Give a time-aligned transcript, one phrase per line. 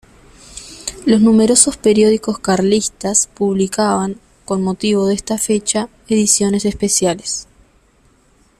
[1.05, 7.45] Los numerosos periódicos carlistas publicaban, con motivo de esta fecha, ediciones especiales.